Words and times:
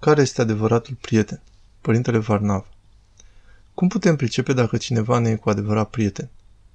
Care 0.00 0.20
este 0.20 0.40
adevăratul 0.40 0.94
prieten? 0.94 1.42
Părintele 1.80 2.18
Varnav. 2.18 2.66
Cum 3.74 3.88
putem 3.88 4.16
pricepe 4.16 4.52
dacă 4.52 4.76
cineva 4.76 5.18
ne 5.18 5.30
e 5.30 5.36
cu 5.36 5.48
adevărat 5.50 5.90
prieten? 5.90 6.30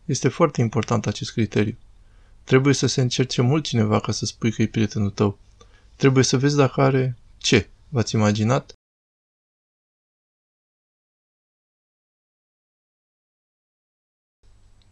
Este 0.05 0.27
foarte 0.27 0.61
important 0.61 1.05
acest 1.05 1.31
criteriu. 1.31 1.77
Trebuie 2.43 2.73
să 2.73 2.87
se 2.87 3.01
încerce 3.01 3.41
mult 3.41 3.63
cineva 3.63 3.99
ca 3.99 4.11
să 4.11 4.25
spui 4.25 4.51
că 4.51 4.61
e 4.61 4.67
prietenul 4.67 5.09
tău. 5.09 5.37
Trebuie 5.95 6.23
să 6.23 6.37
vezi 6.37 6.55
dacă 6.55 6.81
are 6.81 7.17
ce. 7.37 7.69
V-ați 7.89 8.15
imaginat? 8.15 8.73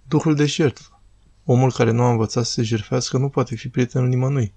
Duhul 0.08 0.36
de 0.36 0.46
jertfă. 0.46 1.02
Omul 1.46 1.72
care 1.72 1.92
nu 1.92 2.04
a 2.04 2.10
învățat 2.10 2.46
să 2.46 2.52
se 2.52 2.64
jertfească 2.64 3.18
nu 3.18 3.30
poate 3.30 3.56
fi 3.56 3.70
prietenul 3.70 4.08
nimănui. 4.08 4.54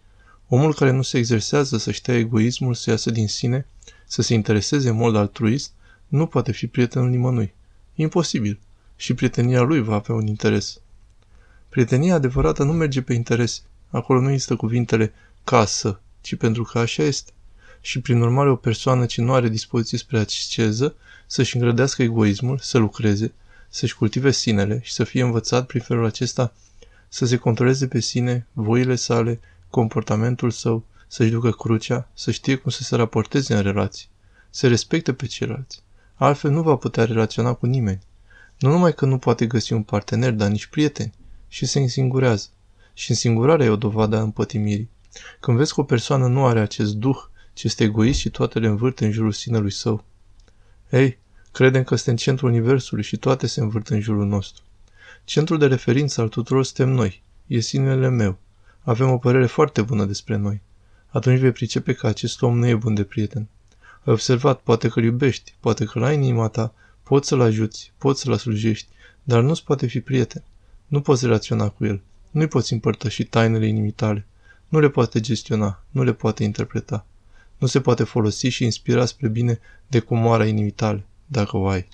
Omul 0.48 0.74
care 0.74 0.90
nu 0.90 1.02
se 1.02 1.18
exersează 1.18 1.78
să-și 1.78 2.02
taie 2.02 2.18
egoismul, 2.18 2.74
să 2.74 2.90
iasă 2.90 3.10
din 3.10 3.28
sine, 3.28 3.66
să 4.06 4.22
se 4.22 4.34
intereseze 4.34 4.88
în 4.88 4.96
mod 4.96 5.16
altruist, 5.16 5.72
nu 6.08 6.26
poate 6.26 6.52
fi 6.52 6.66
prietenul 6.66 7.08
nimănui. 7.08 7.54
Imposibil. 7.94 8.58
Și 8.96 9.14
prietenia 9.14 9.60
lui 9.60 9.80
va 9.80 9.94
avea 9.94 10.14
un 10.14 10.26
interes. 10.26 10.80
Prietenia 11.68 12.14
adevărată 12.14 12.62
nu 12.62 12.72
merge 12.72 13.02
pe 13.02 13.12
interese. 13.12 13.60
Acolo 13.90 14.20
nu 14.20 14.30
există 14.30 14.56
cuvintele 14.56 15.12
casă, 15.44 16.00
ci 16.20 16.34
pentru 16.34 16.62
că 16.62 16.78
așa 16.78 17.02
este. 17.02 17.32
Și 17.80 18.00
prin 18.00 18.20
urmare 18.20 18.50
o 18.50 18.56
persoană 18.56 19.06
ce 19.06 19.20
nu 19.20 19.32
are 19.32 19.48
dispoziție 19.48 19.98
spre 19.98 20.18
asceză 20.18 20.94
să-și 21.26 21.56
îngrădească 21.56 22.02
egoismul, 22.02 22.58
să 22.58 22.78
lucreze, 22.78 23.32
să-și 23.68 23.96
cultive 23.96 24.30
sinele 24.30 24.80
și 24.82 24.92
să 24.92 25.04
fie 25.04 25.22
învățat 25.22 25.66
prin 25.66 25.80
felul 25.80 26.04
acesta 26.04 26.52
să 27.08 27.26
se 27.26 27.36
controleze 27.36 27.86
pe 27.86 28.00
sine, 28.00 28.46
voile 28.52 28.94
sale, 28.94 29.40
comportamentul 29.74 30.50
său, 30.50 30.84
să-și 31.06 31.30
ducă 31.30 31.50
crucea, 31.50 32.08
să 32.14 32.30
știe 32.30 32.56
cum 32.56 32.70
să 32.70 32.82
se 32.82 32.96
raporteze 32.96 33.54
în 33.54 33.62
relații, 33.62 34.08
să 34.50 34.68
respecte 34.68 35.12
pe 35.12 35.26
ceilalți. 35.26 35.82
Altfel 36.14 36.50
nu 36.50 36.62
va 36.62 36.76
putea 36.76 37.04
relaționa 37.04 37.52
cu 37.52 37.66
nimeni. 37.66 38.00
Nu 38.58 38.70
numai 38.70 38.94
că 38.94 39.06
nu 39.06 39.18
poate 39.18 39.46
găsi 39.46 39.72
un 39.72 39.82
partener, 39.82 40.32
dar 40.32 40.48
nici 40.48 40.66
prieteni, 40.66 41.12
și 41.48 41.66
se 41.66 41.78
însingurează. 41.78 42.48
Și 42.92 43.10
însingurarea 43.10 43.66
e 43.66 43.68
o 43.68 43.76
dovadă 43.76 44.16
a 44.16 44.20
împătimirii. 44.20 44.90
Când 45.40 45.56
vezi 45.56 45.74
că 45.74 45.80
o 45.80 45.84
persoană 45.84 46.26
nu 46.26 46.46
are 46.46 46.60
acest 46.60 46.94
duh, 46.94 47.18
ci 47.52 47.62
este 47.62 47.84
egoist 47.84 48.18
și 48.18 48.30
toate 48.30 48.58
le 48.58 48.66
învârte 48.66 49.04
în 49.04 49.12
jurul 49.12 49.32
sinelui 49.32 49.72
său. 49.72 50.04
Ei, 50.90 51.18
credem 51.52 51.82
că 51.84 51.94
suntem 51.96 52.16
centrul 52.16 52.50
universului 52.50 53.04
și 53.04 53.16
toate 53.16 53.46
se 53.46 53.60
învârt 53.60 53.88
în 53.88 54.00
jurul 54.00 54.26
nostru. 54.26 54.62
Centrul 55.24 55.58
de 55.58 55.66
referință 55.66 56.20
al 56.20 56.28
tuturor 56.28 56.64
suntem 56.64 56.88
noi. 56.88 57.22
E 57.46 57.60
sinele 57.60 58.08
meu. 58.08 58.38
Avem 58.86 59.10
o 59.10 59.18
părere 59.18 59.46
foarte 59.46 59.82
bună 59.82 60.04
despre 60.04 60.36
noi. 60.36 60.60
Atunci 61.06 61.38
vei 61.38 61.52
pricepe 61.52 61.92
că 61.92 62.06
acest 62.06 62.42
om 62.42 62.58
nu 62.58 62.66
e 62.66 62.74
bun 62.74 62.94
de 62.94 63.04
prieten. 63.04 63.48
Ai 64.04 64.12
observat, 64.12 64.60
poate 64.60 64.88
că 64.88 64.98
îl 64.98 65.04
iubești, 65.04 65.54
poate 65.60 65.84
că 65.84 65.98
l-ai 65.98 66.14
în 66.14 66.22
inima 66.22 66.48
ta, 66.48 66.74
poți 67.02 67.28
să-l 67.28 67.40
ajuți, 67.40 67.92
poți 67.98 68.20
să-l 68.20 68.36
slujești, 68.36 68.88
dar 69.22 69.42
nu-ți 69.42 69.64
poate 69.64 69.86
fi 69.86 70.00
prieten. 70.00 70.42
Nu 70.86 71.00
poți 71.00 71.24
relaționa 71.24 71.68
cu 71.68 71.84
el. 71.84 72.00
Nu-i 72.30 72.46
poți 72.46 72.72
împărtăși 72.72 73.24
tainele 73.24 73.66
inimii 73.66 73.90
tale. 73.90 74.26
Nu 74.68 74.80
le 74.80 74.88
poate 74.88 75.20
gestiona, 75.20 75.84
nu 75.90 76.02
le 76.02 76.12
poate 76.12 76.44
interpreta. 76.44 77.06
Nu 77.58 77.66
se 77.66 77.80
poate 77.80 78.04
folosi 78.04 78.48
și 78.48 78.64
inspira 78.64 79.04
spre 79.04 79.28
bine 79.28 79.60
de 79.86 79.98
comoara 79.98 80.46
inimii 80.46 80.70
tale, 80.70 81.06
dacă 81.26 81.56
o 81.56 81.68
ai. 81.68 81.88